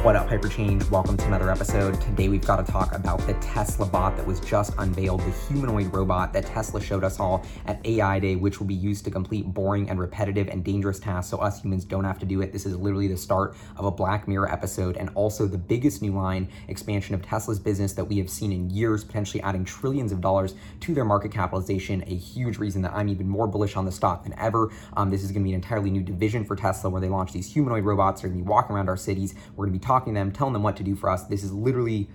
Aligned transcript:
What 0.00 0.16
up, 0.16 0.28
Hyperchange? 0.28 0.90
Welcome 0.90 1.16
to 1.18 1.26
another 1.26 1.48
episode. 1.48 2.00
Today 2.00 2.28
we've 2.28 2.44
got 2.44 2.56
to 2.56 2.72
talk 2.72 2.92
about 2.92 3.24
the 3.24 3.34
Tesla 3.34 3.86
bot 3.86 4.16
that 4.16 4.26
was 4.26 4.40
just 4.40 4.72
unveiled, 4.78 5.20
the 5.20 5.30
humanoid 5.46 5.92
robot 5.92 6.32
that 6.32 6.44
Tesla 6.44 6.80
showed 6.80 7.04
us 7.04 7.20
all 7.20 7.46
at 7.66 7.86
AI 7.86 8.18
Day, 8.18 8.34
which 8.34 8.58
will 8.58 8.66
be 8.66 8.74
used 8.74 9.04
to 9.04 9.12
complete 9.12 9.44
boring 9.54 9.88
and 9.88 10.00
repetitive 10.00 10.48
and 10.48 10.64
dangerous 10.64 10.98
tasks 10.98 11.30
so 11.30 11.38
us 11.38 11.62
humans 11.62 11.84
don't 11.84 12.02
have 12.02 12.18
to 12.18 12.26
do 12.26 12.40
it. 12.40 12.52
This 12.52 12.66
is 12.66 12.74
literally 12.74 13.06
the 13.06 13.16
start 13.16 13.54
of 13.76 13.84
a 13.84 13.92
Black 13.92 14.26
Mirror 14.26 14.50
episode 14.50 14.96
and 14.96 15.08
also 15.14 15.46
the 15.46 15.58
biggest 15.58 16.02
new 16.02 16.12
line 16.12 16.48
expansion 16.66 17.14
of 17.14 17.22
Tesla's 17.22 17.60
business 17.60 17.92
that 17.92 18.04
we 18.04 18.18
have 18.18 18.30
seen 18.30 18.50
in 18.50 18.70
years, 18.70 19.04
potentially 19.04 19.40
adding 19.42 19.64
trillions 19.64 20.10
of 20.10 20.20
dollars 20.20 20.56
to 20.80 20.94
their 20.94 21.04
market 21.04 21.30
capitalization. 21.30 22.02
A 22.08 22.16
huge 22.16 22.58
reason 22.58 22.82
that 22.82 22.92
I'm 22.92 23.08
even 23.08 23.28
more 23.28 23.46
bullish 23.46 23.76
on 23.76 23.84
the 23.84 23.92
stock 23.92 24.24
than 24.24 24.36
ever. 24.36 24.72
Um, 24.96 25.10
this 25.10 25.22
is 25.22 25.30
going 25.30 25.44
to 25.44 25.48
be 25.48 25.52
an 25.52 25.56
entirely 25.56 25.90
new 25.90 26.02
division 26.02 26.44
for 26.44 26.56
Tesla 26.56 26.90
where 26.90 27.00
they 27.00 27.08
launch 27.08 27.32
these 27.32 27.52
humanoid 27.52 27.84
robots. 27.84 28.22
They're 28.22 28.30
going 28.30 28.40
to 28.40 28.44
be 28.44 28.50
walking 28.50 28.74
around 28.74 28.88
our 28.88 28.96
cities. 28.96 29.34
We're 29.54 29.66
going 29.66 29.74
to 29.74 29.78
be 29.78 29.81
talking 29.82 30.14
to 30.14 30.20
them, 30.20 30.32
telling 30.32 30.52
them 30.52 30.62
what 30.62 30.76
to 30.76 30.82
do 30.82 30.94
for 30.94 31.10
us. 31.10 31.24
This 31.24 31.42
is 31.42 31.52
literally 31.52 32.08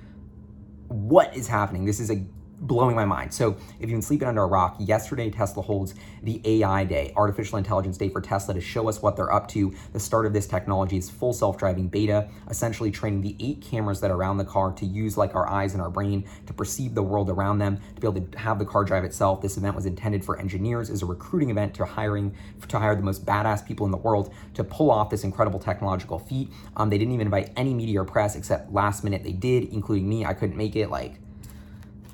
what 0.87 1.35
is 1.35 1.47
happening. 1.47 1.85
This 1.85 1.99
is 1.99 2.09
a 2.09 2.25
blowing 2.59 2.95
my 2.95 3.05
mind. 3.05 3.33
So 3.33 3.51
if 3.79 3.81
you've 3.81 3.91
been 3.91 4.01
sleeping 4.01 4.27
under 4.27 4.43
a 4.43 4.47
rock, 4.47 4.77
yesterday 4.79 5.29
Tesla 5.29 5.61
holds 5.61 5.93
the 6.23 6.41
AI 6.43 6.83
Day, 6.85 7.13
Artificial 7.15 7.57
Intelligence 7.57 7.97
Day 7.97 8.09
for 8.09 8.21
Tesla 8.21 8.53
to 8.53 8.61
show 8.61 8.89
us 8.89 9.01
what 9.01 9.15
they're 9.15 9.31
up 9.31 9.47
to. 9.49 9.73
The 9.93 9.99
start 9.99 10.25
of 10.25 10.33
this 10.33 10.47
technology 10.47 10.97
is 10.97 11.09
full 11.09 11.33
self-driving 11.33 11.89
beta, 11.89 12.29
essentially 12.49 12.91
training 12.91 13.21
the 13.21 13.35
eight 13.39 13.61
cameras 13.61 14.01
that 14.01 14.11
are 14.11 14.15
around 14.15 14.37
the 14.37 14.45
car 14.45 14.71
to 14.73 14.85
use 14.85 15.17
like 15.17 15.35
our 15.35 15.47
eyes 15.47 15.73
and 15.73 15.81
our 15.81 15.89
brain 15.89 16.27
to 16.47 16.53
perceive 16.53 16.95
the 16.95 17.03
world 17.03 17.29
around 17.29 17.59
them, 17.59 17.79
to 17.95 18.01
be 18.01 18.07
able 18.07 18.21
to 18.21 18.37
have 18.37 18.57
the 18.57 18.65
car 18.65 18.83
drive 18.83 19.03
itself. 19.03 19.41
This 19.41 19.57
event 19.57 19.75
was 19.75 19.85
intended 19.85 20.25
for 20.25 20.39
engineers 20.39 20.89
as 20.89 21.03
a 21.03 21.05
recruiting 21.05 21.49
event 21.49 21.75
to 21.75 21.85
hiring 21.85 22.35
to 22.67 22.79
hire 22.79 22.95
the 22.95 23.03
most 23.03 23.25
badass 23.25 23.65
people 23.65 23.85
in 23.85 23.91
the 23.91 23.97
world 23.97 24.33
to 24.55 24.63
pull 24.63 24.89
off 24.89 25.09
this 25.09 25.23
incredible 25.23 25.59
technological 25.59 26.19
feat. 26.19 26.51
Um, 26.75 26.89
they 26.89 26.97
didn't 26.97 27.13
even 27.13 27.27
invite 27.27 27.51
any 27.55 27.73
media 27.73 28.01
or 28.01 28.05
press 28.05 28.35
except 28.35 28.73
last 28.73 29.03
minute 29.03 29.23
they 29.23 29.31
did, 29.31 29.65
including 29.65 30.09
me. 30.09 30.25
I 30.25 30.33
couldn't 30.33 30.57
make 30.57 30.75
it 30.75 30.89
like 30.89 31.19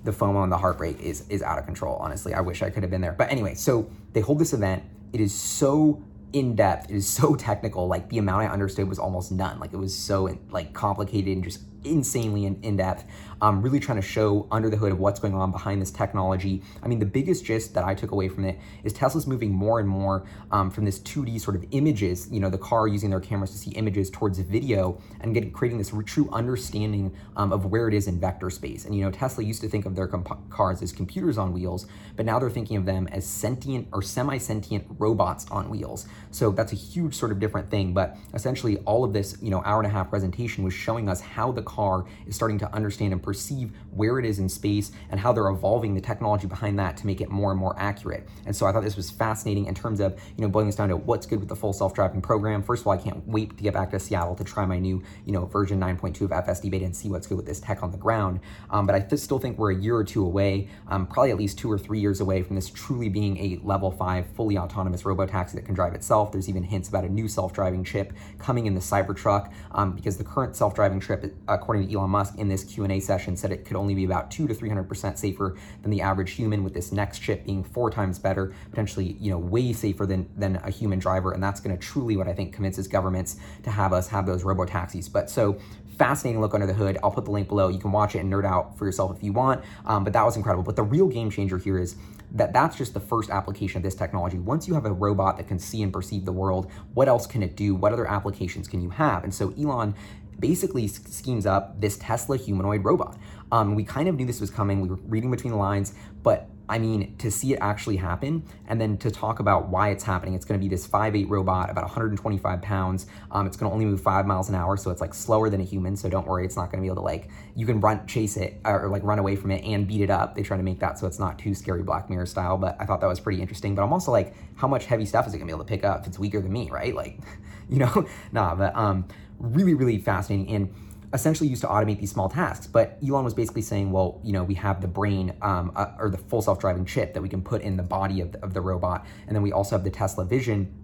the 0.03 0.11
FOMO 0.11 0.43
and 0.43 0.51
the 0.51 0.57
heartbreak 0.57 0.99
is 0.99 1.27
is 1.29 1.41
out 1.41 1.57
of 1.57 1.65
control. 1.65 1.95
Honestly, 1.97 2.33
I 2.33 2.41
wish 2.41 2.61
I 2.61 2.69
could 2.69 2.83
have 2.83 2.91
been 2.91 3.01
there. 3.01 3.13
But 3.13 3.31
anyway, 3.31 3.55
so 3.55 3.89
they 4.13 4.21
hold 4.21 4.39
this 4.39 4.53
event. 4.53 4.83
It 5.13 5.21
is 5.21 5.33
so 5.33 6.03
in 6.33 6.55
depth. 6.55 6.89
It 6.89 6.95
is 6.95 7.07
so 7.07 7.35
technical. 7.49 7.87
Like 7.87 8.09
the 8.09 8.17
amount 8.17 8.43
I 8.43 8.47
understood 8.47 8.87
was 8.87 8.99
almost 8.99 9.31
none. 9.31 9.59
Like 9.59 9.73
it 9.73 9.77
was 9.77 9.95
so 9.95 10.37
like 10.49 10.73
complicated 10.73 11.33
and 11.33 11.43
just 11.43 11.61
insanely 11.83 12.45
in, 12.45 12.77
depth, 12.77 13.05
um, 13.41 13.61
really 13.61 13.79
trying 13.79 13.99
to 13.99 14.07
show 14.07 14.47
under 14.51 14.69
the 14.69 14.77
hood 14.77 14.91
of 14.91 14.99
what's 14.99 15.19
going 15.19 15.33
on 15.33 15.51
behind 15.51 15.81
this 15.81 15.91
technology. 15.91 16.61
I 16.81 16.87
mean, 16.87 16.99
the 16.99 17.05
biggest 17.05 17.45
gist 17.45 17.73
that 17.73 17.83
I 17.83 17.93
took 17.93 18.11
away 18.11 18.29
from 18.29 18.45
it 18.45 18.59
is 18.83 18.93
Tesla's 18.93 19.27
moving 19.27 19.51
more 19.51 19.79
and 19.79 19.87
more 19.87 20.25
um, 20.51 20.69
from 20.69 20.85
this 20.85 20.99
2D 20.99 21.41
sort 21.41 21.55
of 21.55 21.65
images, 21.71 22.29
you 22.31 22.39
know, 22.39 22.49
the 22.49 22.57
car 22.57 22.87
using 22.87 23.09
their 23.09 23.19
cameras 23.19 23.51
to 23.51 23.57
see 23.57 23.71
images 23.71 24.09
towards 24.09 24.39
video 24.39 25.01
and 25.21 25.33
getting, 25.33 25.51
creating 25.51 25.77
this 25.77 25.93
true 26.05 26.29
understanding 26.31 27.13
um, 27.35 27.51
of 27.51 27.65
where 27.65 27.87
it 27.87 27.93
is 27.93 28.07
in 28.07 28.19
vector 28.19 28.49
space. 28.49 28.85
And, 28.85 28.95
you 28.95 29.03
know, 29.03 29.11
Tesla 29.11 29.43
used 29.43 29.61
to 29.61 29.69
think 29.69 29.85
of 29.85 29.95
their 29.95 30.07
comp- 30.07 30.49
cars 30.49 30.81
as 30.81 30.91
computers 30.91 31.37
on 31.37 31.53
wheels, 31.53 31.87
but 32.15 32.25
now 32.25 32.39
they're 32.39 32.49
thinking 32.49 32.77
of 32.77 32.85
them 32.85 33.07
as 33.07 33.25
sentient 33.25 33.87
or 33.91 34.01
semi 34.01 34.37
sentient 34.37 34.85
robots 34.99 35.45
on 35.51 35.69
wheels. 35.69 36.07
So 36.31 36.51
that's 36.51 36.71
a 36.71 36.75
huge 36.75 37.15
sort 37.15 37.31
of 37.31 37.39
different 37.39 37.69
thing. 37.69 37.93
But 37.93 38.17
essentially, 38.33 38.77
all 38.79 39.03
of 39.03 39.13
this, 39.13 39.37
you 39.41 39.49
know, 39.49 39.61
hour 39.65 39.79
and 39.79 39.87
a 39.87 39.93
half 39.93 40.09
presentation 40.09 40.63
was 40.63 40.73
showing 40.73 41.09
us 41.09 41.21
how 41.21 41.51
the 41.51 41.61
car 41.73 42.05
is 42.27 42.35
starting 42.35 42.59
to 42.59 42.73
understand 42.73 43.13
and 43.13 43.21
perceive 43.21 43.71
where 43.91 44.19
it 44.19 44.25
is 44.25 44.39
in 44.39 44.49
space 44.49 44.91
and 45.09 45.19
how 45.19 45.33
they're 45.33 45.49
evolving 45.49 45.95
the 45.95 46.01
technology 46.01 46.47
behind 46.47 46.77
that 46.79 46.97
to 46.97 47.05
make 47.05 47.21
it 47.21 47.29
more 47.29 47.51
and 47.51 47.59
more 47.59 47.75
accurate. 47.79 48.27
And 48.45 48.55
so 48.55 48.65
I 48.65 48.71
thought 48.71 48.83
this 48.83 48.95
was 48.95 49.09
fascinating 49.09 49.65
in 49.65 49.75
terms 49.75 49.99
of, 49.99 50.19
you 50.37 50.43
know, 50.43 50.49
boiling 50.49 50.67
this 50.67 50.75
down 50.75 50.89
to 50.89 50.97
what's 50.97 51.25
good 51.25 51.39
with 51.39 51.49
the 51.49 51.55
full 51.55 51.73
self-driving 51.73 52.21
program. 52.21 52.61
First 52.61 52.81
of 52.81 52.87
all, 52.87 52.93
I 52.93 52.97
can't 52.97 53.25
wait 53.27 53.57
to 53.57 53.63
get 53.63 53.73
back 53.73 53.91
to 53.91 53.99
Seattle 53.99 54.35
to 54.35 54.43
try 54.43 54.65
my 54.65 54.79
new, 54.79 55.01
you 55.25 55.33
know, 55.33 55.45
version 55.45 55.79
9.2 55.79 56.21
of 56.21 56.31
FSD 56.31 56.69
beta 56.69 56.85
and 56.85 56.95
see 56.95 57.09
what's 57.09 57.27
good 57.27 57.37
with 57.37 57.45
this 57.45 57.59
tech 57.59 57.83
on 57.83 57.91
the 57.91 57.97
ground. 57.97 58.39
Um, 58.69 58.85
but 58.85 58.95
I 58.95 58.99
th- 58.99 59.21
still 59.21 59.39
think 59.39 59.57
we're 59.57 59.71
a 59.71 59.75
year 59.75 59.95
or 59.95 60.03
two 60.03 60.25
away, 60.25 60.67
um, 60.87 61.07
probably 61.07 61.31
at 61.31 61.37
least 61.37 61.57
two 61.57 61.71
or 61.71 61.77
three 61.77 61.99
years 61.99 62.19
away 62.19 62.43
from 62.43 62.55
this 62.55 62.69
truly 62.69 63.09
being 63.09 63.37
a 63.37 63.59
level 63.63 63.91
five 63.91 64.27
fully 64.35 64.57
autonomous 64.57 65.05
robo 65.05 65.25
taxi 65.25 65.55
that 65.57 65.65
can 65.65 65.73
drive 65.73 65.93
itself. 65.93 66.31
There's 66.31 66.49
even 66.49 66.63
hints 66.63 66.89
about 66.89 67.03
a 67.03 67.09
new 67.09 67.27
self-driving 67.27 67.83
chip 67.83 68.13
coming 68.39 68.65
in 68.65 68.75
the 68.75 68.81
Cybertruck 68.81 69.51
um, 69.71 69.93
because 69.93 70.17
the 70.17 70.23
current 70.23 70.55
self-driving 70.55 70.99
chip, 70.99 71.35
uh, 71.47 71.57
according 71.63 71.87
to 71.87 71.95
Elon 71.95 72.09
Musk 72.09 72.37
in 72.37 72.49
this 72.49 72.65
Q&A 72.65 72.99
session, 72.99 73.37
said 73.37 73.49
it 73.49 73.63
could 73.63 73.77
only 73.77 73.95
be 73.95 74.03
about 74.03 74.29
two 74.29 74.47
to 74.49 74.53
300% 74.53 75.17
safer 75.17 75.55
than 75.81 75.91
the 75.91 76.01
average 76.01 76.31
human 76.31 76.61
with 76.61 76.73
this 76.73 76.91
next 76.91 77.19
chip 77.19 77.45
being 77.45 77.63
four 77.63 77.89
times 77.89 78.19
better, 78.19 78.53
potentially, 78.69 79.15
you 79.17 79.31
know, 79.31 79.37
way 79.37 79.71
safer 79.71 80.05
than, 80.05 80.29
than 80.35 80.57
a 80.57 80.69
human 80.69 80.99
driver. 80.99 81.31
And 81.31 81.41
that's 81.41 81.61
going 81.61 81.73
to 81.73 81.81
truly 81.81 82.17
what 82.17 82.27
I 82.27 82.33
think 82.33 82.53
convinces 82.53 82.85
governments 82.89 83.37
to 83.63 83.71
have 83.71 83.93
us 83.93 84.09
have 84.09 84.25
those 84.25 84.43
robo 84.43 84.65
taxis. 84.65 85.07
But 85.07 85.29
so 85.29 85.57
fascinating 85.97 86.41
look 86.41 86.53
under 86.53 86.67
the 86.67 86.73
hood. 86.73 86.97
I'll 87.01 87.11
put 87.11 87.23
the 87.23 87.31
link 87.31 87.47
below. 87.47 87.69
You 87.69 87.79
can 87.79 87.93
watch 87.93 88.13
it 88.15 88.19
and 88.19 88.31
nerd 88.31 88.45
out 88.45 88.77
for 88.77 88.85
yourself 88.85 89.15
if 89.15 89.23
you 89.23 89.31
want. 89.31 89.63
Um, 89.85 90.03
but 90.03 90.11
that 90.11 90.25
was 90.25 90.35
incredible. 90.35 90.63
But 90.63 90.75
the 90.75 90.83
real 90.83 91.07
game 91.07 91.29
changer 91.29 91.57
here 91.57 91.79
is 91.79 91.95
that 92.33 92.51
that's 92.51 92.75
just 92.75 92.93
the 92.93 92.99
first 92.99 93.29
application 93.29 93.77
of 93.77 93.83
this 93.83 93.95
technology. 93.95 94.39
Once 94.39 94.67
you 94.67 94.73
have 94.73 94.85
a 94.85 94.91
robot 94.91 95.37
that 95.37 95.47
can 95.47 95.59
see 95.59 95.83
and 95.83 95.93
perceive 95.93 96.25
the 96.25 96.31
world, 96.31 96.69
what 96.93 97.07
else 97.07 97.27
can 97.27 97.43
it 97.43 97.55
do? 97.55 97.75
What 97.75 97.93
other 97.93 98.07
applications 98.07 98.67
can 98.67 98.81
you 98.81 98.89
have? 98.89 99.23
And 99.23 99.33
so 99.33 99.53
Elon 99.57 99.93
basically 100.39 100.87
schemes 100.87 101.45
up 101.45 101.79
this 101.79 101.97
Tesla 101.97 102.37
humanoid 102.37 102.83
robot. 102.83 103.17
Um, 103.51 103.75
we 103.75 103.83
kind 103.83 104.07
of 104.07 104.15
knew 104.15 104.25
this 104.25 104.41
was 104.41 104.49
coming. 104.49 104.81
We 104.81 104.89
were 104.89 104.99
reading 105.03 105.31
between 105.31 105.51
the 105.51 105.57
lines, 105.57 105.93
but 106.23 106.49
I 106.69 106.79
mean, 106.79 107.17
to 107.17 107.29
see 107.29 107.53
it 107.53 107.59
actually 107.61 107.97
happen 107.97 108.43
and 108.67 108.79
then 108.79 108.97
to 108.99 109.11
talk 109.11 109.39
about 109.39 109.67
why 109.67 109.89
it's 109.89 110.03
happening, 110.03 110.33
it's 110.33 110.45
going 110.45 110.59
to 110.59 110.63
be 110.63 110.69
this 110.69 110.87
5'8 110.87 111.29
robot, 111.29 111.69
about 111.69 111.83
125 111.83 112.61
pounds. 112.61 113.05
Um, 113.31 113.45
it's 113.45 113.57
going 113.57 113.69
to 113.69 113.73
only 113.73 113.85
move 113.85 114.01
five 114.01 114.25
miles 114.25 114.47
an 114.47 114.55
hour, 114.55 114.77
so 114.77 114.89
it's 114.89 115.01
like 115.01 115.13
slower 115.13 115.49
than 115.49 115.59
a 115.59 115.63
human. 115.63 115.97
So 115.97 116.09
don't 116.09 116.25
worry, 116.25 116.45
it's 116.45 116.55
not 116.55 116.71
going 116.71 116.79
to 116.79 116.81
be 116.81 116.87
able 116.87 116.97
to 116.97 117.01
like, 117.01 117.29
you 117.55 117.65
can 117.65 117.81
run, 117.81 118.07
chase 118.07 118.37
it 118.37 118.61
or, 118.63 118.87
like 118.87 119.03
run 119.03 119.19
away 119.19 119.35
from 119.35 119.51
it 119.51 119.63
and 119.65 119.87
beat 119.87 120.01
it 120.01 120.09
up. 120.09 120.35
They 120.35 120.43
try 120.43 120.55
to 120.55 120.63
make 120.63 120.79
that 120.79 120.97
so 120.97 121.05
it's 121.05 121.19
not 121.19 121.37
too 121.37 121.53
scary 121.53 121.83
Black 121.83 122.09
Mirror 122.09 122.27
style, 122.27 122.57
but 122.57 122.77
I 122.79 122.85
thought 122.85 123.01
that 123.01 123.07
was 123.07 123.19
pretty 123.19 123.41
interesting. 123.41 123.75
But 123.75 123.83
I'm 123.83 123.91
also 123.91 124.11
like, 124.11 124.33
how 124.55 124.67
much 124.67 124.85
heavy 124.85 125.05
stuff 125.05 125.27
is 125.27 125.33
it 125.33 125.37
going 125.37 125.47
to 125.47 125.53
be 125.53 125.55
able 125.55 125.65
to 125.65 125.69
pick 125.69 125.83
up 125.83 126.01
if 126.01 126.07
it's 126.07 126.19
weaker 126.19 126.39
than 126.39 126.53
me, 126.53 126.69
right? 126.71 126.95
Like, 126.95 127.19
you 127.69 127.79
know, 127.79 128.07
nah, 128.31 128.55
but 128.55 128.73
um, 128.75 129.05
really, 129.39 129.73
really 129.73 129.97
fascinating. 129.97 130.55
And 130.55 130.73
essentially 131.13 131.47
used 131.47 131.61
to 131.61 131.67
automate 131.67 131.99
these 131.99 132.11
small 132.11 132.27
tasks. 132.27 132.67
But 132.67 132.97
Elon 133.07 133.23
was 133.23 133.33
basically 133.33 133.61
saying, 133.61 133.91
well, 133.91 134.19
you 134.23 134.33
know, 134.33 134.43
we 134.43 134.55
have 134.55 134.81
the 134.81 134.87
brain 134.87 135.33
um, 135.41 135.71
uh, 135.75 135.91
or 135.99 136.09
the 136.09 136.17
full 136.17 136.41
self-driving 136.41 136.85
chip 136.85 137.13
that 137.13 137.21
we 137.21 137.29
can 137.29 137.41
put 137.41 137.61
in 137.61 137.77
the 137.77 137.83
body 137.83 138.19
of 138.19 138.31
the, 138.31 138.43
of 138.43 138.53
the 138.53 138.61
robot, 138.61 139.05
and 139.27 139.35
then 139.35 139.43
we 139.43 139.51
also 139.51 139.75
have 139.75 139.83
the 139.83 139.91
Tesla 139.91 140.25
Vision 140.25 140.82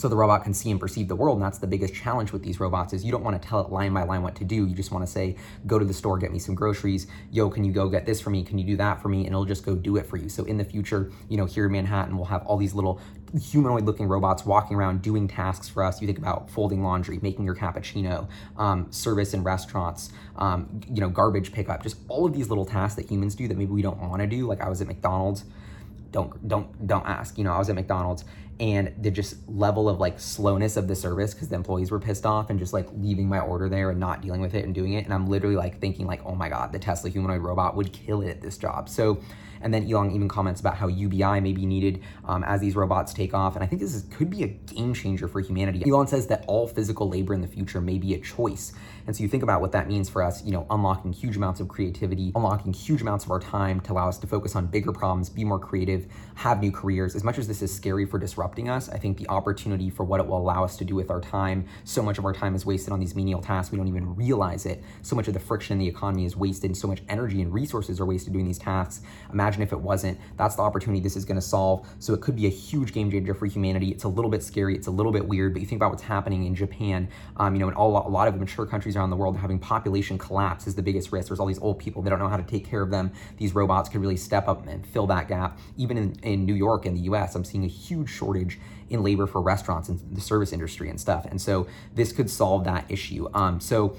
so 0.00 0.08
the 0.08 0.16
robot 0.16 0.42
can 0.42 0.54
see 0.54 0.70
and 0.70 0.80
perceive 0.80 1.08
the 1.08 1.14
world 1.14 1.36
and 1.36 1.44
that's 1.44 1.58
the 1.58 1.66
biggest 1.66 1.92
challenge 1.92 2.32
with 2.32 2.42
these 2.42 2.58
robots 2.58 2.94
is 2.94 3.04
you 3.04 3.12
don't 3.12 3.22
want 3.22 3.40
to 3.40 3.48
tell 3.48 3.60
it 3.60 3.70
line 3.70 3.92
by 3.92 4.02
line 4.02 4.22
what 4.22 4.34
to 4.36 4.44
do. 4.44 4.66
You 4.66 4.74
just 4.74 4.90
want 4.92 5.04
to 5.04 5.10
say 5.10 5.36
go 5.66 5.78
to 5.78 5.84
the 5.84 5.92
store 5.92 6.16
get 6.16 6.32
me 6.32 6.38
some 6.38 6.54
groceries. 6.54 7.06
Yo 7.30 7.50
can 7.50 7.64
you 7.64 7.72
go 7.72 7.86
get 7.88 8.06
this 8.06 8.18
for 8.18 8.30
me? 8.30 8.42
Can 8.42 8.58
you 8.58 8.64
do 8.64 8.76
that 8.78 9.02
for 9.02 9.08
me? 9.08 9.18
And 9.18 9.28
it'll 9.28 9.44
just 9.44 9.64
go 9.64 9.74
do 9.76 9.96
it 9.96 10.06
for 10.06 10.16
you. 10.16 10.30
So 10.30 10.44
in 10.44 10.56
the 10.56 10.64
future 10.64 11.12
you 11.28 11.36
know 11.36 11.44
here 11.44 11.66
in 11.66 11.72
manhattan 11.72 12.16
we'll 12.16 12.26
have 12.26 12.46
all 12.46 12.56
these 12.56 12.72
little 12.72 12.98
humanoid 13.38 13.84
looking 13.84 14.08
robots 14.08 14.46
walking 14.46 14.74
around 14.74 15.02
doing 15.02 15.28
tasks 15.28 15.68
for 15.68 15.84
us. 15.84 16.00
You 16.00 16.06
think 16.06 16.18
about 16.18 16.50
folding 16.50 16.82
laundry 16.82 17.18
making 17.20 17.44
your 17.44 17.54
cappuccino 17.54 18.26
um, 18.56 18.90
service 18.90 19.34
in 19.34 19.44
restaurants 19.44 20.12
um, 20.36 20.80
you 20.90 21.02
know 21.02 21.10
garbage 21.10 21.52
pickup 21.52 21.82
just 21.82 21.98
all 22.08 22.24
of 22.24 22.32
these 22.32 22.48
little 22.48 22.64
tasks 22.64 22.96
that 22.96 23.10
humans 23.10 23.34
do 23.34 23.46
that 23.48 23.58
maybe 23.58 23.72
we 23.72 23.82
don't 23.82 23.98
want 23.98 24.22
to 24.22 24.26
do. 24.26 24.46
Like 24.46 24.62
i 24.62 24.68
was 24.70 24.80
at 24.80 24.86
mcdonald's. 24.86 25.44
Don't 26.10 26.48
don't 26.48 26.86
don't 26.86 27.06
ask. 27.06 27.36
You 27.36 27.44
know 27.44 27.52
i 27.52 27.58
was 27.58 27.68
at 27.68 27.76
mcdonald's 27.76 28.24
and 28.60 28.92
the 28.98 29.10
just 29.10 29.36
level 29.48 29.88
of 29.88 29.98
like 29.98 30.20
slowness 30.20 30.76
of 30.76 30.86
the 30.86 30.94
service 30.94 31.32
because 31.32 31.48
the 31.48 31.56
employees 31.56 31.90
were 31.90 31.98
pissed 31.98 32.26
off 32.26 32.50
and 32.50 32.58
just 32.58 32.74
like 32.74 32.86
leaving 32.92 33.26
my 33.26 33.40
order 33.40 33.68
there 33.68 33.90
and 33.90 33.98
not 33.98 34.20
dealing 34.20 34.40
with 34.40 34.54
it 34.54 34.64
and 34.64 34.74
doing 34.74 34.92
it 34.92 35.04
and 35.04 35.14
i'm 35.14 35.26
literally 35.26 35.56
like 35.56 35.80
thinking 35.80 36.06
like 36.06 36.20
oh 36.26 36.34
my 36.34 36.48
god 36.48 36.70
the 36.70 36.78
tesla 36.78 37.08
humanoid 37.10 37.40
robot 37.40 37.74
would 37.74 37.92
kill 37.92 38.20
it 38.20 38.28
at 38.28 38.40
this 38.42 38.58
job 38.58 38.88
so 38.88 39.20
and 39.60 39.72
then 39.72 39.90
Elon 39.90 40.10
even 40.12 40.28
comments 40.28 40.60
about 40.60 40.76
how 40.76 40.88
UBI 40.88 41.40
may 41.40 41.52
be 41.52 41.66
needed 41.66 42.02
um, 42.24 42.42
as 42.44 42.60
these 42.60 42.74
robots 42.74 43.12
take 43.12 43.34
off. 43.34 43.54
And 43.54 43.64
I 43.64 43.66
think 43.66 43.80
this 43.80 43.94
is, 43.94 44.04
could 44.10 44.30
be 44.30 44.42
a 44.42 44.48
game 44.48 44.94
changer 44.94 45.28
for 45.28 45.40
humanity. 45.40 45.82
Elon 45.86 46.06
says 46.06 46.26
that 46.28 46.44
all 46.46 46.66
physical 46.66 47.08
labor 47.08 47.34
in 47.34 47.40
the 47.40 47.46
future 47.46 47.80
may 47.80 47.98
be 47.98 48.14
a 48.14 48.18
choice. 48.20 48.72
And 49.06 49.16
so 49.16 49.22
you 49.22 49.28
think 49.28 49.42
about 49.42 49.60
what 49.60 49.72
that 49.72 49.88
means 49.88 50.08
for 50.08 50.22
us, 50.22 50.44
you 50.44 50.52
know, 50.52 50.66
unlocking 50.70 51.12
huge 51.12 51.36
amounts 51.36 51.60
of 51.60 51.68
creativity, 51.68 52.32
unlocking 52.34 52.72
huge 52.72 53.02
amounts 53.02 53.24
of 53.24 53.30
our 53.30 53.40
time 53.40 53.80
to 53.80 53.92
allow 53.92 54.08
us 54.08 54.18
to 54.18 54.26
focus 54.26 54.54
on 54.54 54.66
bigger 54.66 54.92
problems, 54.92 55.28
be 55.28 55.44
more 55.44 55.58
creative, 55.58 56.06
have 56.36 56.60
new 56.60 56.70
careers. 56.70 57.14
As 57.14 57.24
much 57.24 57.38
as 57.38 57.48
this 57.48 57.62
is 57.62 57.74
scary 57.74 58.06
for 58.06 58.18
disrupting 58.50 58.68
us, 58.68 58.88
I 58.88 58.98
think 58.98 59.16
the 59.16 59.28
opportunity 59.28 59.90
for 59.90 60.02
what 60.02 60.18
it 60.18 60.26
will 60.26 60.38
allow 60.38 60.64
us 60.64 60.76
to 60.78 60.84
do 60.84 60.96
with 60.96 61.10
our 61.10 61.20
time, 61.20 61.66
so 61.84 62.02
much 62.02 62.18
of 62.18 62.24
our 62.24 62.32
time 62.32 62.56
is 62.56 62.66
wasted 62.66 62.92
on 62.92 62.98
these 62.98 63.14
menial 63.14 63.40
tasks. 63.40 63.70
We 63.70 63.78
don't 63.78 63.86
even 63.86 64.16
realize 64.16 64.66
it. 64.66 64.82
So 65.02 65.14
much 65.14 65.28
of 65.28 65.34
the 65.34 65.40
friction 65.40 65.74
in 65.74 65.78
the 65.78 65.86
economy 65.86 66.24
is 66.24 66.36
wasted, 66.36 66.70
and 66.70 66.76
so 66.76 66.88
much 66.88 67.00
energy 67.08 67.42
and 67.42 67.52
resources 67.52 68.00
are 68.00 68.06
wasted 68.06 68.32
doing 68.32 68.46
these 68.46 68.58
tasks. 68.58 69.04
Imagine 69.32 69.62
if 69.62 69.72
it 69.72 69.80
wasn't. 69.80 70.18
That's 70.36 70.56
the 70.56 70.62
opportunity 70.62 71.00
this 71.00 71.16
is 71.16 71.24
going 71.24 71.36
to 71.36 71.46
solve. 71.46 71.86
So 72.00 72.12
it 72.12 72.20
could 72.20 72.34
be 72.34 72.46
a 72.46 72.50
huge 72.50 72.92
game 72.92 73.10
changer 73.10 73.34
for 73.34 73.46
humanity. 73.46 73.90
It's 73.90 74.04
a 74.04 74.08
little 74.08 74.30
bit 74.30 74.42
scary. 74.42 74.74
It's 74.74 74.88
a 74.88 74.90
little 74.90 75.12
bit 75.12 75.26
weird, 75.26 75.52
but 75.52 75.62
you 75.62 75.68
think 75.68 75.78
about 75.78 75.90
what's 75.90 76.02
happening 76.02 76.46
in 76.46 76.54
Japan, 76.54 77.08
um, 77.36 77.54
you 77.54 77.60
know, 77.60 77.68
in 77.68 77.74
all, 77.74 77.96
a 77.96 78.10
lot 78.10 78.26
of 78.26 78.36
mature 78.36 78.66
countries 78.66 78.96
around 78.96 79.10
the 79.10 79.16
world, 79.16 79.36
having 79.36 79.60
population 79.60 80.18
collapse 80.18 80.66
is 80.66 80.74
the 80.74 80.82
biggest 80.82 81.12
risk. 81.12 81.28
There's 81.28 81.38
all 81.38 81.46
these 81.46 81.60
old 81.60 81.78
people, 81.78 82.02
they 82.02 82.10
don't 82.10 82.18
know 82.18 82.28
how 82.28 82.36
to 82.36 82.42
take 82.42 82.66
care 82.66 82.82
of 82.82 82.90
them. 82.90 83.12
These 83.36 83.54
robots 83.54 83.88
could 83.88 84.00
really 84.00 84.16
step 84.16 84.48
up 84.48 84.66
and 84.66 84.84
fill 84.84 85.06
that 85.06 85.28
gap. 85.28 85.58
Even 85.76 85.96
in, 85.96 86.14
in 86.22 86.44
New 86.44 86.54
York 86.54 86.86
in 86.86 86.94
the 86.94 87.02
US, 87.02 87.34
I'm 87.34 87.44
seeing 87.44 87.64
a 87.64 87.68
huge 87.68 88.08
shortage 88.08 88.29
shortage 88.30 88.58
in 88.88 89.02
labor 89.02 89.26
for 89.26 89.40
restaurants 89.40 89.88
and 89.88 90.00
the 90.14 90.20
service 90.20 90.52
industry 90.52 90.88
and 90.88 91.00
stuff. 91.00 91.26
And 91.26 91.40
so 91.40 91.66
this 91.94 92.12
could 92.12 92.30
solve 92.30 92.64
that 92.64 92.84
issue. 92.88 93.28
Um, 93.34 93.60
so, 93.60 93.96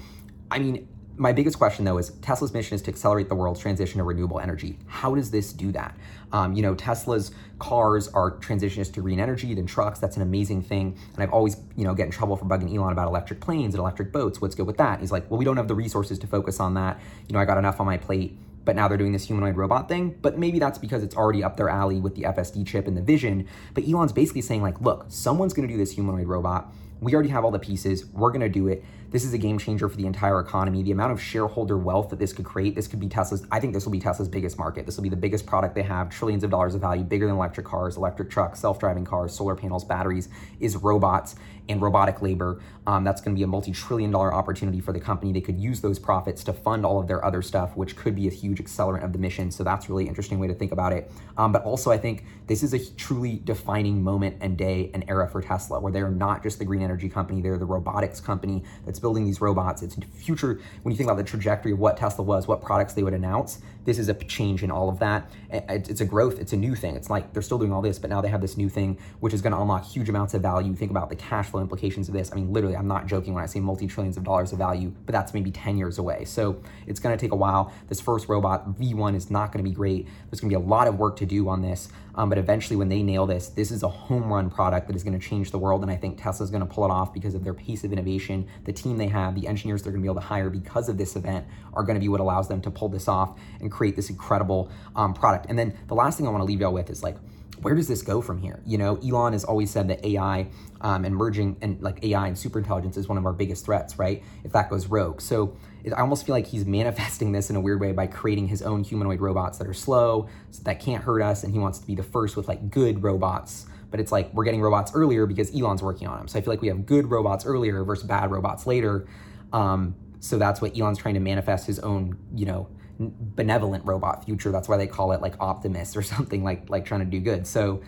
I 0.50 0.58
mean, 0.58 0.88
my 1.16 1.32
biggest 1.32 1.58
question 1.58 1.84
though 1.84 1.98
is 1.98 2.10
Tesla's 2.22 2.52
mission 2.54 2.74
is 2.74 2.82
to 2.82 2.90
accelerate 2.90 3.28
the 3.28 3.34
world's 3.34 3.60
transition 3.60 3.98
to 3.98 4.04
renewable 4.04 4.40
energy. 4.40 4.78
How 4.86 5.14
does 5.14 5.30
this 5.30 5.52
do 5.52 5.70
that? 5.72 5.94
Um, 6.32 6.54
you 6.54 6.62
know, 6.62 6.74
Tesla's 6.74 7.32
cars 7.58 8.08
are 8.08 8.30
transitions 8.38 8.88
to 8.90 9.00
green 9.02 9.20
energy 9.20 9.54
than 9.54 9.66
trucks. 9.66 9.98
That's 9.98 10.16
an 10.16 10.22
amazing 10.22 10.62
thing. 10.62 10.98
And 11.14 11.22
I've 11.22 11.32
always, 11.32 11.56
you 11.76 11.84
know, 11.84 11.94
get 11.94 12.06
in 12.06 12.10
trouble 12.10 12.36
for 12.36 12.46
bugging 12.46 12.74
Elon 12.74 12.92
about 12.92 13.08
electric 13.08 13.40
planes 13.40 13.74
and 13.74 13.80
electric 13.80 14.10
boats. 14.12 14.40
What's 14.40 14.54
good 14.54 14.66
with 14.66 14.78
that? 14.78 15.00
He's 15.00 15.12
like, 15.12 15.30
well, 15.30 15.38
we 15.38 15.44
don't 15.44 15.58
have 15.58 15.68
the 15.68 15.74
resources 15.74 16.18
to 16.20 16.26
focus 16.26 16.58
on 16.58 16.74
that. 16.74 16.98
You 17.28 17.34
know, 17.34 17.40
I 17.40 17.44
got 17.44 17.58
enough 17.58 17.78
on 17.78 17.86
my 17.86 17.98
plate 17.98 18.38
but 18.64 18.76
now 18.76 18.88
they're 18.88 18.98
doing 18.98 19.12
this 19.12 19.26
humanoid 19.26 19.56
robot 19.56 19.88
thing. 19.88 20.16
But 20.22 20.38
maybe 20.38 20.58
that's 20.58 20.78
because 20.78 21.02
it's 21.02 21.16
already 21.16 21.42
up 21.42 21.56
their 21.56 21.68
alley 21.68 22.00
with 22.00 22.14
the 22.14 22.22
FSD 22.22 22.66
chip 22.66 22.86
and 22.86 22.96
the 22.96 23.02
vision. 23.02 23.48
But 23.74 23.88
Elon's 23.88 24.12
basically 24.12 24.42
saying, 24.42 24.62
like, 24.62 24.80
look, 24.80 25.06
someone's 25.08 25.52
gonna 25.52 25.68
do 25.68 25.76
this 25.76 25.92
humanoid 25.92 26.26
robot. 26.26 26.72
We 27.02 27.14
already 27.14 27.30
have 27.30 27.44
all 27.44 27.50
the 27.50 27.58
pieces. 27.58 28.06
We're 28.06 28.30
gonna 28.30 28.48
do 28.48 28.68
it. 28.68 28.84
This 29.10 29.24
is 29.24 29.34
a 29.34 29.38
game 29.38 29.58
changer 29.58 29.88
for 29.88 29.96
the 29.96 30.06
entire 30.06 30.38
economy. 30.38 30.84
The 30.84 30.92
amount 30.92 31.10
of 31.10 31.20
shareholder 31.20 31.76
wealth 31.76 32.10
that 32.10 32.20
this 32.20 32.32
could 32.32 32.44
create, 32.46 32.76
this 32.76 32.86
could 32.86 33.00
be 33.00 33.08
Tesla's, 33.08 33.44
I 33.50 33.58
think 33.58 33.74
this 33.74 33.84
will 33.84 33.92
be 33.92 33.98
Tesla's 33.98 34.28
biggest 34.28 34.56
market. 34.56 34.86
This 34.86 34.96
will 34.96 35.02
be 35.02 35.08
the 35.08 35.16
biggest 35.16 35.44
product 35.44 35.74
they 35.74 35.82
have, 35.82 36.10
trillions 36.10 36.44
of 36.44 36.50
dollars 36.50 36.76
of 36.76 36.80
value, 36.80 37.02
bigger 37.02 37.26
than 37.26 37.34
electric 37.34 37.66
cars, 37.66 37.96
electric 37.96 38.30
trucks, 38.30 38.60
self 38.60 38.78
driving 38.78 39.04
cars, 39.04 39.34
solar 39.34 39.56
panels, 39.56 39.84
batteries, 39.84 40.28
is 40.60 40.76
robots 40.76 41.34
and 41.68 41.80
robotic 41.80 42.22
labor. 42.22 42.60
Um, 42.86 43.04
that's 43.04 43.20
going 43.20 43.34
to 43.34 43.38
be 43.38 43.44
a 43.44 43.46
multi 43.46 43.72
trillion 43.72 44.10
dollar 44.10 44.32
opportunity 44.32 44.80
for 44.80 44.92
the 44.92 45.00
company. 45.00 45.32
They 45.32 45.40
could 45.40 45.58
use 45.58 45.80
those 45.80 45.98
profits 45.98 46.42
to 46.44 46.52
fund 46.52 46.86
all 46.86 46.98
of 46.98 47.06
their 47.06 47.24
other 47.24 47.42
stuff, 47.42 47.76
which 47.76 47.96
could 47.96 48.16
be 48.16 48.26
a 48.28 48.30
huge 48.30 48.58
accelerant 48.58 49.04
of 49.04 49.12
the 49.12 49.18
mission. 49.18 49.50
So 49.50 49.62
that's 49.62 49.88
really 49.88 50.08
interesting 50.08 50.38
way 50.38 50.48
to 50.48 50.54
think 50.54 50.72
about 50.72 50.92
it. 50.92 51.10
Um, 51.36 51.52
but 51.52 51.64
also, 51.64 51.90
I 51.90 51.98
think 51.98 52.24
this 52.46 52.62
is 52.62 52.72
a 52.72 52.78
truly 52.94 53.40
defining 53.44 54.02
moment 54.02 54.38
and 54.40 54.56
day 54.56 54.90
and 54.94 55.04
era 55.08 55.28
for 55.28 55.40
Tesla, 55.42 55.80
where 55.80 55.92
they're 55.92 56.10
not 56.10 56.42
just 56.42 56.58
the 56.58 56.64
green 56.64 56.82
energy 56.82 56.91
company, 56.96 57.40
they're 57.40 57.58
the 57.58 57.64
robotics 57.64 58.20
company 58.20 58.62
that's 58.84 58.98
building 58.98 59.24
these 59.24 59.40
robots. 59.40 59.82
It's 59.82 59.96
future, 60.14 60.60
when 60.82 60.92
you 60.92 60.96
think 60.96 61.08
about 61.08 61.16
the 61.16 61.24
trajectory 61.24 61.72
of 61.72 61.78
what 61.78 61.96
Tesla 61.96 62.24
was, 62.24 62.46
what 62.46 62.62
products 62.62 62.94
they 62.94 63.02
would 63.02 63.14
announce, 63.14 63.60
this 63.84 63.98
is 63.98 64.08
a 64.08 64.14
change 64.14 64.62
in 64.62 64.70
all 64.70 64.88
of 64.88 64.98
that. 65.00 65.30
It's 65.50 66.00
a 66.00 66.04
growth, 66.04 66.38
it's 66.38 66.52
a 66.52 66.56
new 66.56 66.74
thing. 66.74 66.94
It's 66.94 67.10
like 67.10 67.32
they're 67.32 67.42
still 67.42 67.58
doing 67.58 67.72
all 67.72 67.82
this, 67.82 67.98
but 67.98 68.10
now 68.10 68.20
they 68.20 68.28
have 68.28 68.40
this 68.40 68.56
new 68.56 68.68
thing, 68.68 68.98
which 69.20 69.34
is 69.34 69.42
going 69.42 69.52
to 69.52 69.60
unlock 69.60 69.84
huge 69.84 70.08
amounts 70.08 70.34
of 70.34 70.42
value. 70.42 70.74
Think 70.74 70.90
about 70.90 71.10
the 71.10 71.16
cash 71.16 71.48
flow 71.48 71.60
implications 71.60 72.08
of 72.08 72.14
this. 72.14 72.30
I 72.32 72.36
mean, 72.36 72.52
literally, 72.52 72.76
I'm 72.76 72.88
not 72.88 73.06
joking 73.06 73.34
when 73.34 73.42
I 73.42 73.46
say 73.46 73.60
multi 73.60 73.86
trillions 73.86 74.16
of 74.16 74.24
dollars 74.24 74.52
of 74.52 74.58
value, 74.58 74.92
but 75.06 75.12
that's 75.12 75.34
maybe 75.34 75.50
10 75.50 75.76
years 75.76 75.98
away. 75.98 76.24
So 76.24 76.62
it's 76.86 77.00
going 77.00 77.16
to 77.16 77.20
take 77.20 77.32
a 77.32 77.36
while. 77.36 77.72
This 77.88 78.00
first 78.00 78.28
robot, 78.28 78.78
V1, 78.78 79.16
is 79.16 79.30
not 79.30 79.52
going 79.52 79.64
to 79.64 79.68
be 79.68 79.74
great. 79.74 80.06
There's 80.30 80.40
going 80.40 80.50
to 80.50 80.58
be 80.58 80.64
a 80.64 80.68
lot 80.68 80.86
of 80.86 80.98
work 80.98 81.16
to 81.16 81.26
do 81.26 81.48
on 81.48 81.62
this. 81.62 81.88
Um, 82.14 82.28
but 82.28 82.38
eventually, 82.38 82.76
when 82.76 82.88
they 82.88 83.02
nail 83.02 83.26
this, 83.26 83.48
this 83.48 83.70
is 83.70 83.82
a 83.82 83.88
home 83.88 84.32
run 84.32 84.50
product 84.50 84.86
that 84.86 84.96
is 84.96 85.02
going 85.02 85.18
to 85.18 85.26
change 85.26 85.50
the 85.50 85.58
world. 85.58 85.82
And 85.82 85.90
I 85.90 85.96
think 85.96 86.22
Tesla's 86.22 86.50
going 86.50 86.66
to 86.66 86.72
pull 86.72 86.81
it 86.84 86.90
off 86.90 87.12
because 87.12 87.34
of 87.34 87.44
their 87.44 87.54
pace 87.54 87.84
of 87.84 87.92
innovation, 87.92 88.46
the 88.64 88.72
team 88.72 88.96
they 88.96 89.08
have, 89.08 89.34
the 89.34 89.46
engineers 89.46 89.82
they're 89.82 89.92
going 89.92 90.02
to 90.02 90.06
be 90.06 90.10
able 90.10 90.20
to 90.20 90.26
hire 90.26 90.50
because 90.50 90.88
of 90.88 90.98
this 90.98 91.16
event 91.16 91.46
are 91.74 91.82
going 91.82 91.94
to 91.94 92.00
be 92.00 92.08
what 92.08 92.20
allows 92.20 92.48
them 92.48 92.60
to 92.62 92.70
pull 92.70 92.88
this 92.88 93.08
off 93.08 93.38
and 93.60 93.70
create 93.70 93.96
this 93.96 94.10
incredible 94.10 94.70
um, 94.96 95.14
product. 95.14 95.46
And 95.48 95.58
then 95.58 95.76
the 95.88 95.94
last 95.94 96.16
thing 96.16 96.26
I 96.26 96.30
want 96.30 96.42
to 96.42 96.46
leave 96.46 96.60
y'all 96.60 96.72
with 96.72 96.90
is 96.90 97.02
like, 97.02 97.16
where 97.62 97.74
does 97.76 97.86
this 97.86 98.02
go 98.02 98.20
from 98.20 98.38
here? 98.38 98.60
You 98.66 98.76
know, 98.76 98.96
Elon 98.96 99.32
has 99.32 99.44
always 99.44 99.70
said 99.70 99.88
that 99.88 100.04
AI 100.04 100.48
um, 100.80 101.04
and 101.04 101.14
merging 101.14 101.56
and 101.62 101.80
like 101.80 102.04
AI 102.04 102.26
and 102.26 102.36
superintelligence 102.36 102.96
is 102.96 103.08
one 103.08 103.16
of 103.18 103.24
our 103.24 103.32
biggest 103.32 103.64
threats, 103.64 103.98
right? 103.98 104.22
If 104.42 104.52
that 104.52 104.68
goes 104.68 104.88
rogue. 104.88 105.20
So 105.20 105.56
it, 105.84 105.92
I 105.92 106.00
almost 106.00 106.26
feel 106.26 106.34
like 106.34 106.46
he's 106.46 106.66
manifesting 106.66 107.32
this 107.32 107.50
in 107.50 107.56
a 107.56 107.60
weird 107.60 107.80
way 107.80 107.92
by 107.92 108.08
creating 108.08 108.48
his 108.48 108.62
own 108.62 108.82
humanoid 108.82 109.20
robots 109.20 109.58
that 109.58 109.68
are 109.68 109.74
slow, 109.74 110.28
that 110.64 110.80
can't 110.80 111.04
hurt 111.04 111.22
us, 111.22 111.44
and 111.44 111.52
he 111.52 111.58
wants 111.60 111.78
to 111.78 111.86
be 111.86 111.94
the 111.94 112.02
first 112.02 112.36
with 112.36 112.48
like 112.48 112.70
good 112.70 113.02
robots. 113.02 113.66
But 113.92 114.00
it's 114.00 114.10
like 114.10 114.34
we're 114.34 114.44
getting 114.44 114.60
robots 114.60 114.92
earlier 114.94 115.26
because 115.26 115.54
Elon's 115.54 115.82
working 115.82 116.08
on 116.08 116.18
them. 116.18 116.26
So 116.26 116.38
I 116.38 116.42
feel 116.42 116.52
like 116.52 116.62
we 116.62 116.68
have 116.68 116.84
good 116.84 117.08
robots 117.08 117.46
earlier 117.46 117.84
versus 117.84 118.04
bad 118.04 118.32
robots 118.32 118.66
later. 118.66 119.06
Um, 119.52 119.94
so 120.18 120.38
that's 120.38 120.60
what 120.60 120.76
Elon's 120.76 120.98
trying 120.98 121.14
to 121.14 121.20
manifest 121.20 121.66
his 121.66 121.78
own, 121.78 122.18
you 122.34 122.46
know, 122.46 122.68
benevolent 122.98 123.84
robot 123.84 124.24
future. 124.24 124.50
That's 124.50 124.68
why 124.68 124.76
they 124.76 124.88
call 124.88 125.12
it 125.12 125.20
like 125.20 125.40
Optimus 125.40 125.96
or 125.96 126.02
something 126.14 126.42
like 126.42 126.68
like 126.68 126.84
trying 126.84 127.00
to 127.00 127.06
do 127.06 127.20
good. 127.20 127.46
So 127.46 127.82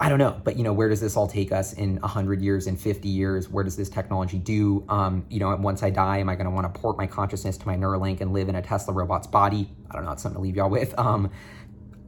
I 0.00 0.08
don't 0.08 0.18
know, 0.18 0.40
but 0.42 0.56
you 0.56 0.64
know, 0.64 0.72
where 0.72 0.88
does 0.88 1.00
this 1.00 1.16
all 1.16 1.28
take 1.28 1.52
us 1.52 1.72
in 1.72 2.00
100 2.00 2.42
years, 2.42 2.66
in 2.66 2.76
50 2.76 3.08
years? 3.08 3.48
Where 3.48 3.62
does 3.62 3.76
this 3.76 3.88
technology 3.88 4.38
do? 4.38 4.84
Um, 4.88 5.24
you 5.30 5.38
know, 5.38 5.54
once 5.56 5.84
I 5.84 5.90
die, 5.90 6.18
am 6.18 6.28
I 6.28 6.34
going 6.34 6.46
to 6.46 6.50
want 6.50 6.72
to 6.72 6.80
port 6.80 6.98
my 6.98 7.06
consciousness 7.06 7.56
to 7.58 7.66
my 7.66 7.76
Neuralink 7.76 8.20
and 8.20 8.32
live 8.32 8.48
in 8.48 8.56
a 8.56 8.62
Tesla 8.62 8.92
robot's 8.92 9.28
body? 9.28 9.70
I 9.90 9.94
don't 9.94 10.04
know. 10.04 10.12
It's 10.12 10.22
something 10.22 10.38
to 10.38 10.42
leave 10.42 10.56
y'all 10.56 10.68
with. 10.68 10.98
Um, 10.98 11.30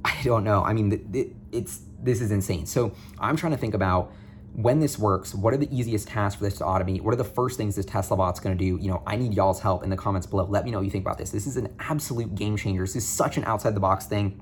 I 0.05 0.17
don't 0.25 0.45
know. 0.45 0.65
I 0.65 0.73
mean, 0.73 1.09
it, 1.13 1.33
it's 1.53 1.83
this 2.03 2.21
is 2.21 2.31
insane. 2.31 2.67
So 2.67 2.93
I'm 3.19 3.37
trying 3.37 3.53
to 3.53 3.59
think 3.59 3.75
about 3.75 4.13
when 4.53 4.81
this 4.81 4.99
works, 4.99 5.35
what 5.35 5.53
are 5.53 5.59
the 5.59 5.69
easiest 5.77 6.09
tasks 6.09 6.39
for 6.39 6.45
this 6.45 6.57
to 6.59 6.65
automate? 6.65 7.03
What 7.03 7.13
are 7.13 7.19
the 7.19 7.25
first 7.25 7.59
things 7.59 7.77
this 7.77 7.85
Tesla 7.85 8.17
bot's 8.17 8.41
gonna 8.41 8.55
do? 8.55 8.79
You 8.81 8.89
know, 8.89 9.03
I 9.07 9.17
need 9.17 9.35
y'all's 9.35 9.61
help 9.61 9.85
in 9.85 9.91
the 9.91 9.97
comments 9.97 10.27
below. 10.27 10.45
Let 10.45 10.65
me 10.65 10.71
know 10.71 10.79
what 10.79 10.85
you 10.85 10.91
think 10.91 11.05
about 11.05 11.19
this. 11.19 11.31
This 11.31 11.47
is 11.47 11.57
an 11.59 11.75
absolute 11.79 12.35
game 12.35 12.57
changer. 12.57 12.83
This 12.83 12.97
is 12.97 13.07
such 13.07 13.37
an 13.37 13.45
outside 13.45 13.75
the 13.75 13.81
box 13.81 14.07
thing. 14.07 14.41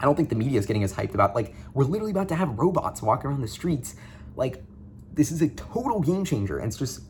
I 0.00 0.04
don't 0.04 0.16
think 0.16 0.28
the 0.28 0.34
media 0.34 0.58
is 0.58 0.66
getting 0.66 0.82
as 0.82 0.92
hyped 0.92 1.14
about 1.14 1.34
like 1.34 1.54
we're 1.74 1.84
literally 1.84 2.10
about 2.10 2.28
to 2.28 2.34
have 2.34 2.58
robots 2.58 3.02
walk 3.02 3.24
around 3.24 3.42
the 3.42 3.48
streets. 3.48 3.96
Like 4.34 4.64
this 5.12 5.30
is 5.30 5.42
a 5.42 5.48
total 5.50 6.00
game 6.00 6.24
changer. 6.24 6.58
And 6.58 6.68
it's 6.68 6.78
just 6.78 7.02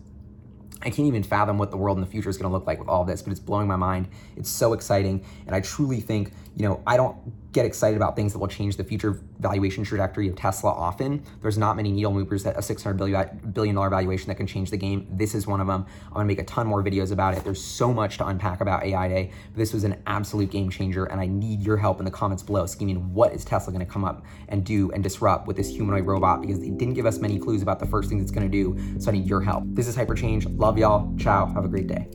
I 0.83 0.91
can't 0.91 1.09
even 1.09 1.23
fathom 1.23 1.57
what 1.57 1.71
the 1.71 1.77
world 1.77 1.97
in 1.97 2.01
the 2.03 2.11
future 2.11 2.29
is 2.29 2.37
going 2.37 2.51
to 2.51 2.53
look 2.53 2.67
like 2.67 2.79
with 2.79 2.89
all 2.89 3.05
this, 3.05 3.23
but 3.23 3.31
it's 3.31 3.41
blowing 3.41 3.67
my 3.67 3.77
mind. 3.77 4.09
It's 4.37 4.51
so 4.51 4.75
exciting. 4.75 5.25
And 5.47 5.57
I 5.57 5.61
truly 5.61 6.01
think, 6.01 6.33
you 6.57 6.69
know, 6.69 6.83
I 6.87 6.97
don't 6.99 7.17
get 7.55 7.65
excited 7.65 7.97
about 7.97 8.17
things 8.17 8.33
that 8.33 8.41
will 8.41 8.49
change 8.49 8.77
the 8.77 8.85
future 8.85 9.21
valuation 9.39 9.85
trajectory 9.85 10.29
of 10.29 10.35
Tesla 10.35 10.71
often. 10.71 11.25
There's 11.41 11.57
not 11.57 11.77
many 11.77 11.93
needle 11.93 12.13
movers 12.13 12.45
at 12.45 12.57
a 12.57 12.59
$600 12.59 13.55
billion 13.55 13.77
valuation 13.77 14.29
that 14.29 14.35
can 14.35 14.47
change 14.47 14.71
the 14.71 14.77
game. 14.77 15.07
This 15.11 15.35
is 15.35 15.47
one 15.47 15.61
of 15.61 15.69
them. 15.69 15.87
I'm 16.09 16.15
gonna 16.15 16.25
make 16.27 16.41
a 16.41 16.45
ton 16.45 16.67
more 16.67 16.83
videos 16.83 17.13
about 17.13 17.35
it. 17.35 17.45
There's 17.45 17.63
so 17.63 17.95
much 17.95 18.19
to 18.19 18.27
unpack 18.27 18.61
about 18.61 18.85
AI 18.85 19.09
Day. 19.09 19.31
This 19.55 19.73
was 19.73 19.85
an 19.85 20.03
absolute 20.07 20.51
game 20.51 20.69
changer, 20.69 21.05
and 21.05 21.21
I 21.21 21.27
need 21.27 21.63
your 21.63 21.77
help 21.77 22.01
in 22.01 22.05
the 22.05 22.11
comments 22.11 22.43
below 22.43 22.67
scheming 22.67 23.15
what 23.15 23.33
is 23.33 23.45
Tesla 23.45 23.73
gonna 23.73 23.87
come 23.87 24.05
up 24.05 24.25
and 24.49 24.65
do 24.65 24.91
and 24.91 25.03
disrupt 25.03 25.47
with 25.47 25.57
this 25.57 25.69
humanoid 25.69 26.07
robot 26.07 26.41
because 26.41 26.59
they 26.59 26.71
didn't 26.71 26.95
give 26.95 27.07
us 27.07 27.19
many 27.19 27.39
clues 27.39 27.63
about 27.63 27.79
the 27.79 27.87
first 27.87 28.09
things 28.09 28.21
it's 28.21 28.33
gonna 28.33 28.49
do. 28.49 28.77
So 28.99 29.11
I 29.11 29.15
need 29.15 29.27
your 29.27 29.41
help. 29.41 29.63
This 29.69 29.87
is 29.87 29.97
Hyperchange. 29.97 30.59
Love 30.59 30.77
y'all. 30.77 31.17
Ciao. 31.17 31.47
Have 31.47 31.65
a 31.65 31.69
great 31.69 31.87
day. 31.87 32.09